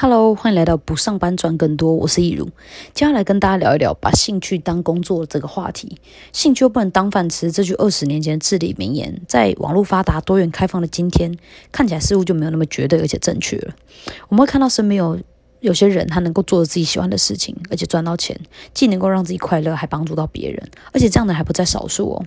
[0.00, 2.44] Hello，欢迎来到不上班赚更多，我是易如。
[2.94, 5.98] 接下来跟大家聊一聊把兴趣当工作这个话题。
[6.32, 11.36] 兴趣又不能当饭吃，这句二十年前的至理名言，在网络发达、多元开放的今天，
[11.72, 13.74] 看起来似乎就没有那么绝对而且正确了。
[14.28, 15.18] 我们会看到身边有
[15.60, 18.38] 有些人，他能够做自己喜欢的事情，而且赚到钱，
[18.72, 22.24] 既能够让自己快乐，还帮助到别人，而且这样的还不在少数哦。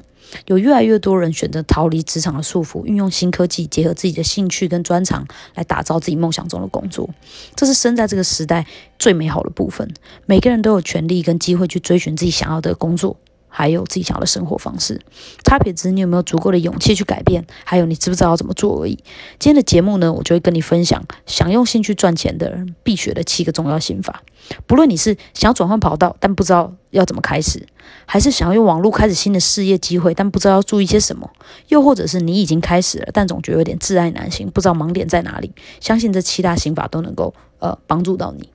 [0.48, 7.10] 有越来越多人选择逃离职场的束缚，运用新科技，结合自己的兴趣跟专长，来打造自己梦想中的工作。
[7.56, 8.66] 这是生在这个时代
[8.98, 9.94] 最美好的部分。
[10.26, 13.18] 每个人都有权利跟机会去追寻自己想要的工作。
[13.54, 15.00] 还有自己想要的生活方式，
[15.44, 18.96] 差别只是你有没有足够的勇气去改变，还有你知不知道要怎么做而已。
[19.38, 24.24] 今天的节目呢，我就会跟你分享想用兴趣赚钱的人必学的七个重要心法。
[24.66, 27.68] 不论你是想要转换跑道，但不知道要怎么开始，
[28.06, 31.30] 还是想要用网络开始新的事业机会，但不知道要注意些什么，
[31.68, 38.50] 又或者是你已经开始了，但总觉得有点挚爱难行，不知道盲点在哪里，相信这七大心法都能够呃帮助到你。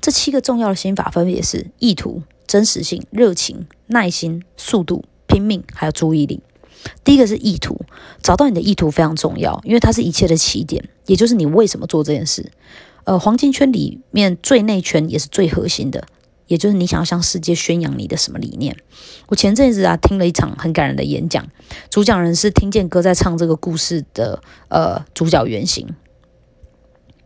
[0.00, 2.22] 这七个重要的心法分别是意图。
[2.52, 6.42] 真实性、热情、耐心、速度、拼命，还有注意力。
[7.02, 7.80] 第一个是意图，
[8.22, 12.52] 找到你的意图非常重要，因为它是一切的起点，也就是你为什么做这件事。
[13.04, 16.06] 呃，黄金圈里面最内圈也是最核心的，
[16.46, 18.76] 也就是你想要向世界宣扬你的什么理念。
[19.28, 21.48] 我前阵子啊听了一场很感人的演讲，
[21.88, 25.88] 主讲人是听见歌在唱这个故事的呃主角原型，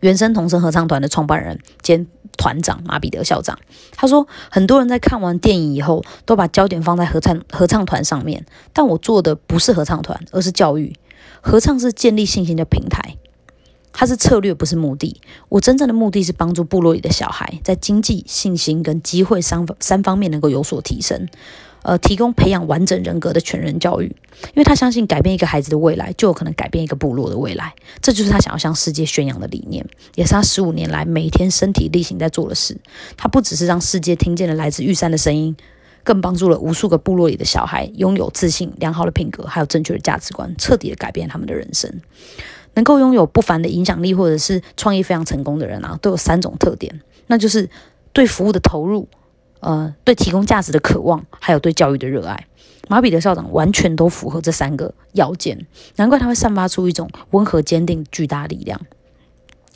[0.07, 2.07] 原声童声合唱团的创办人兼。
[2.39, 3.59] 团长马彼得校长
[3.93, 10.95] 他说，很多人在看完电影以后，都把焦点放在合唱合唱团上面，但我做的不是合唱团，而是教育。
[11.41, 13.17] 合唱是建立信心的平台，
[13.91, 15.19] 它是策略，不是目的。
[15.49, 21.27] 我真正的目的是帮助部落里的小孩，在经济、信心跟机会三三方面能够有所提升。
[21.87, 27.73] 呃，提供培养完整人格的全人教育，因为他相信改变一个孩子的未来，就有可能改变一个部落的未来。
[28.03, 32.77] 这就是他想要向世界宣扬的理念，也是他十五年来每天身体力行在做的事。
[33.17, 35.57] 他不只是让世界听见了来自玉山的声音，
[36.03, 42.01] 更帮助了无数个部落里的小孩拥有自信、良好的品格，还有正确的价值观，彻底的改变他们的人生。
[42.75, 47.71] 能够拥有不凡的影响力，或者是创业非常成功的人啊，都有三种特点，那就是
[48.13, 49.09] 对服务的投入。
[49.67, 52.47] 呃，对提供价值的渴望，还有对教育的热爱，
[52.87, 55.67] 马彼得校长完全都符合这三个要件，
[55.97, 58.81] 难怪他会散发出一种温和坚定巨大力量，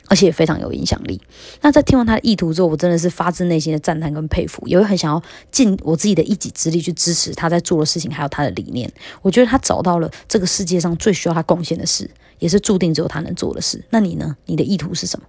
[0.06, 1.20] 而且也非常有影响力。
[1.60, 5.20] 那在听完他的意图之后，我真的是发自内心的赞叹跟佩服，也会很想要
[5.50, 8.88] 尽我自己的一己之力去支持他在做的事情，还有他的理念。
[9.22, 12.08] 我觉得他找到了这个世界上最需要他贡献的事，
[12.38, 13.84] 也是注定只有他能做的事。
[13.90, 14.36] 那你呢？
[14.46, 15.26] 你的意图是什么？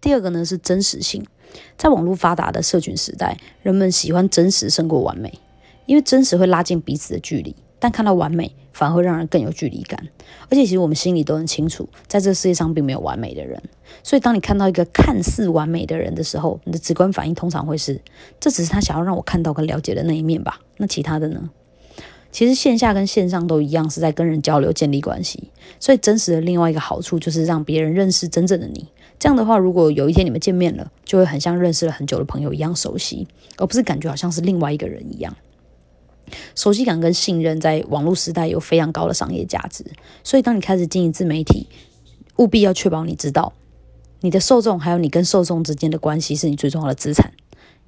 [0.00, 1.26] 第二个呢是真实性。
[1.76, 5.38] 在网络发达的社群时代，人们喜欢真实胜过完美，
[5.86, 10.08] 因为真实会拉近彼此的距离，但看到完美反而会让人更有距离感。
[10.50, 13.62] 而且，其实我们心里都很清楚，在这个世界上并没有完美的人。
[14.02, 18.00] 所以，当你看到一个看似完美的人的时候，你的直观反应通常会是：
[18.40, 20.60] 这只是他想要让我看到跟了解的那一面吧？
[20.78, 21.50] 那其他的呢？
[22.30, 25.50] 其实线下跟线上都一样，是在跟人交流、建立关系。
[25.80, 28.86] 所以，真实的另外一个好处就是让别人认识真正的你。
[29.18, 35.36] 这样的话，如果有一天你们见面了，就会很像认识了很久的朋友一样熟悉，而不是感觉好像是另外一个人一样。
[36.54, 39.84] 熟悉感跟信任在网络时代有非常高的商业价值，
[40.22, 41.66] 所以当你开始经营自媒体，
[42.36, 43.52] 务必要确保你知道
[44.20, 47.32] 你的受众还有你跟受众之间的关系是你最重要的资产。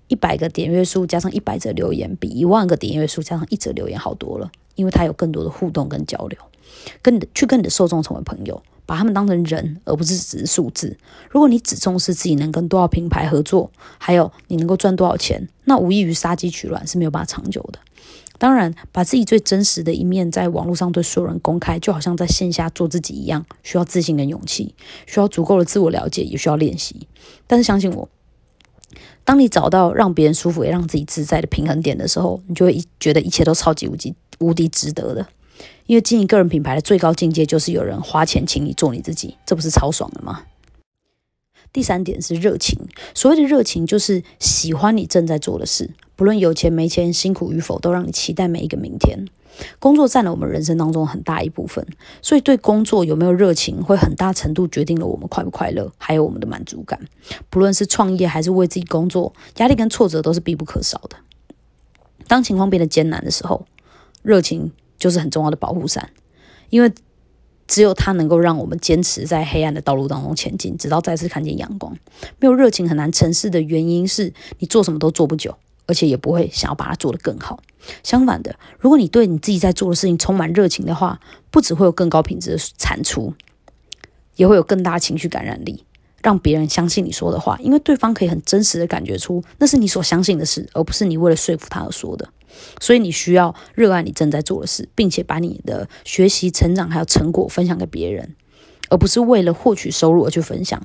[0.09, 6.39] 一百个点阅数加上一百则留言，比一万个点阅数加上一则留言好多了，因为它有更多的互动跟交流，
[7.01, 8.61] 跟你的去跟你的受众成为朋友。
[8.91, 10.99] 把他们当成人，而不是只是数字。
[11.31, 17.79] 如果你只重视自己能跟多少品牌合作，还有你能够赚多少钱，那无异于杀鸡取卵，是没有办法长久的。
[18.37, 24.75] 当然，把自己最真实的一面在网络上对所有人公开，就好像在线下做自己一样，需要自信跟勇气，
[25.07, 27.07] 需要足够的自我了解，也需要练习。
[27.47, 28.09] 但是相信我，
[29.25, 35.29] 当你找到让别人舒服也让自己自在的平衡点的时候，你就会觉得一切都超级无敌无敌值得的。
[35.87, 40.45] 因为经营个人品牌的最高境界就是有人花钱请你做你自己，这不是超爽的吗？
[41.73, 42.77] 第三点是热情，
[43.15, 49.27] 所谓的热情就是喜欢你正在做的事，不论有钱没钱、辛苦与否，都让你期待每一个明天。
[49.79, 51.87] 工作占了我们人生当中很大一部分，
[52.23, 56.99] 所以对工作有没有热情，会很大程度决定了我们快不快乐，还有我们的满足感。
[57.51, 61.17] 不论是创业还是为自己工作，压力跟挫折都是必不可少的。
[62.27, 63.67] 当情况变得艰难的时候，
[64.23, 64.73] 热情。
[65.01, 66.11] 就是很重要的保护伞，
[66.69, 66.93] 因为
[67.67, 71.97] 只有它能够让我们坚持在黑暗的道路当中前进，直到再次看见阳光。
[72.39, 75.57] 没有热情很难成事的原因是你做什么都做不久，
[75.87, 77.61] 而且也不会想要把它做得更好。
[78.03, 81.19] 相反的，如果你对你自己在做的事情充满热情的话，
[81.51, 83.33] 不只会有更高品质的产出，
[84.37, 85.85] 也会有更大情绪感染力。
[86.23, 92.29] 让别人相信你说的话，因为对方可以很真实的感觉出那是你所相信的事，而不是你为了说服他而说的。
[92.81, 98.35] 所以你需要热爱你正在做的事，并且把你的学习、成长还有成果分享给别人，
[98.89, 100.83] 而不是为了获取收入而去分享。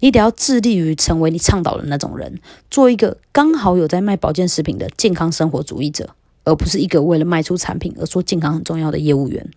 [0.00, 2.40] 你得要致力于成为你倡导的那种人，
[2.70, 6.14] 做一个刚好有在卖保健食品的健康生活主义者，
[6.44, 9.50] 而不是一个为了卖出产品而说健康很重要的业务员。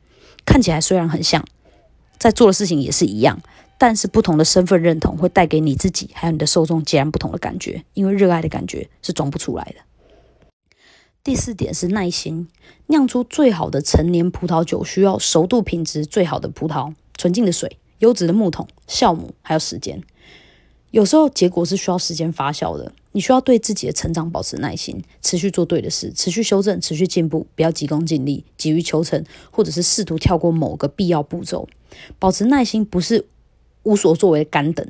[0.45, 1.45] 看起来虽然很像，
[2.17, 3.39] 在做的事情也是一样。
[3.79, 9.75] 但是不同的身份认同会带给你自己还有你的受众截然不同的感觉，因为热爱的感觉是装不出来的。
[11.27, 12.47] 第四点是耐心，
[12.85, 20.01] 酿出最好的陈年葡萄酒需要熟度品质最好的葡萄、纯净的水、优质的木桶、酵母，还有时间。
[20.91, 29.21] 有时候结果是需要时间发酵的，你需要对自己的成长保持耐心，持续做对的事，持续修正，持续进步，不要急功近利、急于求成，
[29.51, 31.67] 或者是试图跳过某个必要步骤。
[32.17, 33.25] 保持耐心不是。
[33.83, 34.85] 无所作为干等，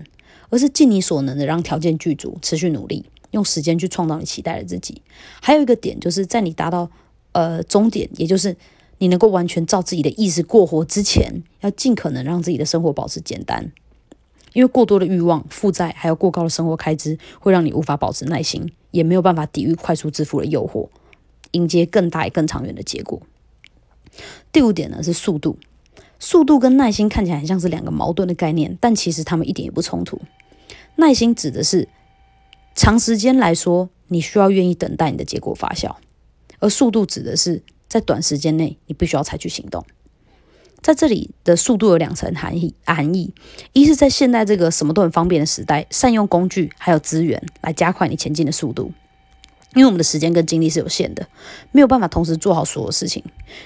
[0.49, 5.01] 而是尽你所能的让条件具足，持续努力，用时间去创造你期待的自己。
[5.41, 6.89] 还有一个点，就是在你达到
[7.31, 8.55] 呃终点，也就是
[8.97, 13.71] 你能够完全照自己的意识过活之前，要尽可能让自己的生活保持简单。
[14.53, 20.87] 因为过多的欲望、负债，还有过高的生活开支，会让你无法保持耐心，也没有办法抵御快速致富的诱惑，
[21.51, 23.21] 迎接更大更长远的结果。
[24.51, 25.57] 第五点呢，是速度。
[26.19, 30.19] 速度跟耐心看起来很像是两个矛盾的概念，但其实他们一点也不冲突。
[30.95, 31.87] 耐心指的是
[32.77, 35.95] 长时间来说，你需要愿意等待你的结果发酵；
[36.59, 39.83] 而速度指的是在短时间内，你必须要采取行动。
[40.79, 43.33] 在这里的速度有两层含义：含义
[43.73, 48.91] 一是在现代这个什么都很方便的时代，善用工具还有资源来加快你前进的速度。
[49.73, 51.27] 因为我们的时间跟精力是有限的，
[51.71, 53.23] 没有办法同时做好所有事情，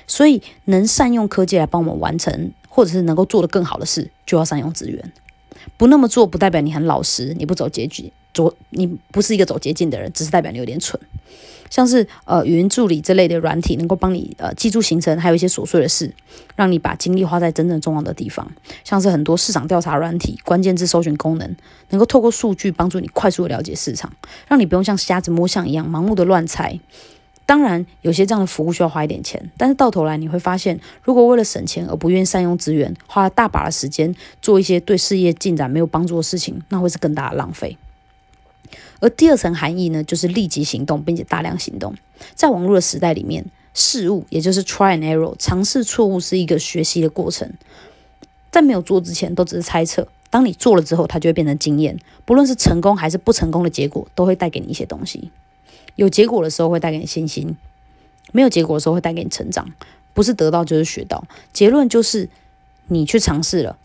[0.07, 5.11] 所以能善用科技来帮我们完成，或者是能够做得更好的事，就要善用资源。
[5.77, 10.99] 不那么做，不代表你很老实，你不走捷径，走你不是一个走捷径的人，只是代表你有点蠢。
[11.69, 16.13] 像是呃语音助理这类的软体，能够帮你呃记住行程，还有一些琐碎的事，
[16.57, 18.51] 让你把精力花在真正重要的地方。
[18.83, 21.55] 像是很多市场调查软体、关键字搜寻功能，
[21.91, 24.11] 能够透过数据帮助你快速的了解市场，
[24.49, 26.77] 让你不用像瞎子摸象一样盲目的乱猜。
[27.45, 37.77] 当然，有些这样的服务需要花一点钱，但是到头来你会发现，如果为了省钱而不愿意善用资源，花了大把的时间做一些对事业进展没有帮助的事情，那会是更大的浪费。
[39.01, 41.93] 而第二层含义呢，就是立即行动，并且大量行动。
[42.35, 47.51] 在网络的时代里面，事物也就是 try and error，尝试错误是一个学习的过程。
[48.49, 51.97] 在没有做之前，都只是猜测；当你做了之后，它就会变成经验。
[52.23, 55.31] 不论是成功还是不成功的结果，都会带给你一些东西。
[56.01, 57.55] 有结果的时候会带给你信心，
[58.31, 59.71] 没有结果的时候会带给你成长。
[60.13, 61.23] 不是得到就是学到。
[61.53, 62.29] 结论就是，
[62.87, 63.77] 你去尝试了，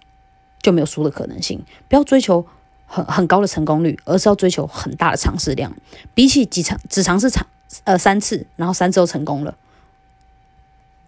[0.60, 1.62] 就没有输的可能性。
[1.88, 2.46] 不要追求。
[2.88, 5.74] 很很高的成功率，而是要追求很大的尝试量。
[6.14, 7.44] 比起几尝只尝试尝
[7.82, 9.56] 呃三次，然后三次都成功了。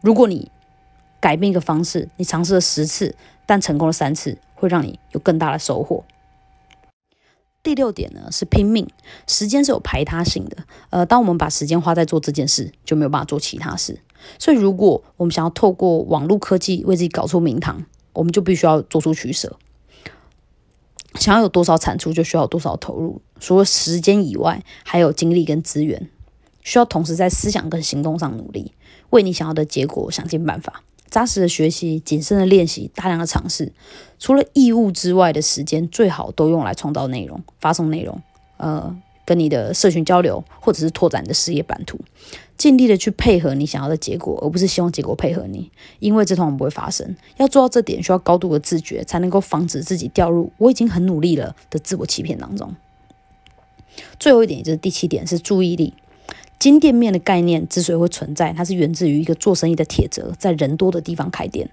[0.01, 0.51] 如果你
[1.21, 3.15] 改变一个方式，你尝试了十次，
[3.47, 6.03] 但成功了三次，会让你有更大的收获。
[7.63, 8.89] 第六点呢是拼命，
[9.27, 10.57] 时间是有排他性的。
[10.91, 14.01] 呃，当我们把时间花在做这件事，就没有办法做其他事。
[14.39, 19.57] 所以，如果我们想要透过网络科技为自己搞出名堂，我们就必须要做出取舍。
[21.15, 23.21] 想要有多少产出，就需要多少投入。
[23.41, 26.09] 除了时间以外，还有精力跟资源，
[26.62, 28.73] 需要同时在思想跟行动上努力，
[29.11, 30.83] 为你想要的结果想尽办法。
[31.11, 33.73] 扎实的学习，谨慎的练习，大量的尝试。
[34.19, 38.21] 除了义务之外的时间，最好都用来创造内容、发送内容。
[38.57, 38.97] 呃。
[39.29, 41.99] 跟你的社群交流，或者是拓展你的事业版图，
[42.57, 47.15] 尽力的去配合你想要的结果，而不是希望结果配合你，因为这通常不会发生。
[47.37, 52.75] 要做到这点，需要高度的自觉，才能够防止自己掉入“我已经很努力了”的自我欺骗当中。
[54.19, 55.93] 最后一点，也就是第七点，是注意力。
[56.59, 61.71] 金店面的概念之所以会存在，它是源自于一个做生意的铁则，在人多的地方开店。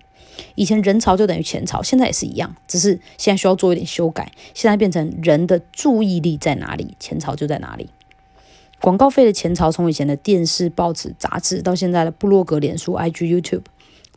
[0.56, 4.32] 以前人潮就等于钱潮，现在也是一样，只是现在需要做一点修改。
[4.54, 7.90] 现在变成人的注意力在哪里，钱潮就在哪里。
[8.82, 13.64] 广告费的钱潮从以前的电视、报纸、杂志，到现在的部落格、脸书、IG、YouTube，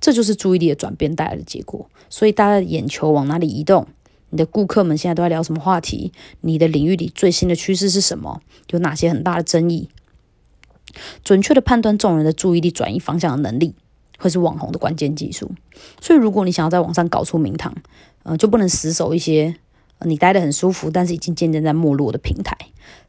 [0.01, 1.89] 这就是注意力的转变带来的结果。
[2.11, 3.87] 所以大家的眼球往哪里移动？
[4.31, 6.13] 你的顾客们现在都在聊什么话题？
[6.43, 8.43] 你的领域里最新的趋势是什么？
[8.71, 9.89] 有哪些很大的争议？
[11.25, 13.75] 准确的判断众人的注意力转移方向的能力。
[14.21, 15.53] 会是网红的关键技术，
[16.01, 17.73] 所以如果你想要在网上搞出名堂，
[18.25, 19.55] 呃，就不能死守一些
[20.01, 22.59] 你待得很舒服，但是已经渐渐在没落的平台。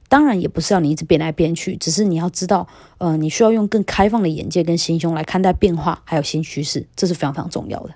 [0.08, 2.68] 当然，也不是要你一直变来变去，只是你要知道，
[3.00, 7.96] 呃，你需要用更开放的眼界跟心胸来看待变化，还有新趋势，这是非常非常重要的。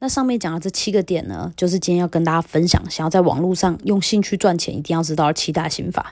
[0.00, 6.10] 那上面讲的这七个点呢，就是今天要跟大家分享，想要在网络上用兴趣赚钱，一定要知道七大心法。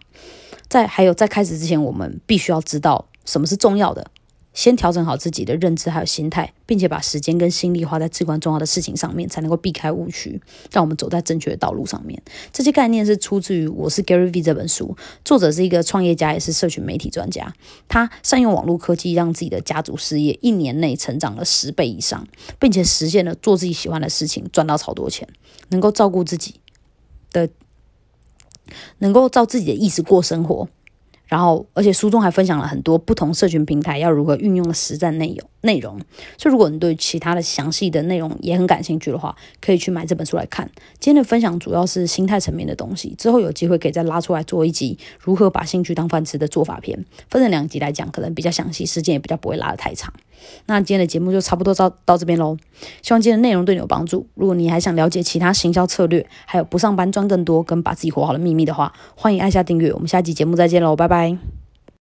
[0.69, 4.11] 在还有在开始之前，我们必须要知道什么是重要的。
[4.53, 10.41] 先调整好自己的认知还有心态，并且把时间跟心力花在至关重要的事情上面，才能够避开误区，
[10.71, 12.23] 让我们走在正确的道路上面。
[12.53, 17.53] 这些概念是出自于《我是 Gary V》这本书，作者是一个创业家，也是社群媒体专家。
[17.89, 22.25] 他善用网络科技，让自己的家族事业一年内成长了十倍以上，
[22.61, 25.27] 并且实现了做自己喜欢的事情，赚到超多钱，
[25.71, 26.61] 能够照顾自己
[27.33, 27.49] 的，
[28.99, 30.69] 能够照自己的意思过生活。
[31.27, 35.49] 然后，而且书中还分享了很多不同社群平台要如何运用的实战内容。
[35.63, 35.99] 内容，
[36.37, 40.71] 所以如果你对其他的详细的内容也很感兴趣的话，可以去买这本书来看。
[41.01, 50.13] 今天的分享主要是心态层面的东西，之后有机会可以再拉出来做一集如何把兴趣当饭吃的做法篇，分成两集来讲，可能比较详细，时间也比较不会拉得太长。
[50.67, 52.57] 那今天的节目就差不多到到这边喽，
[53.03, 54.27] 希望今天的内容对你有帮助。
[54.35, 59.93] 如果你还想了解其他行销策略，还有不上班赚更多跟把自己活好的秘密的话，欢迎按下订阅。
[59.93, 61.64] 我们下期节目再见喽，拜拜。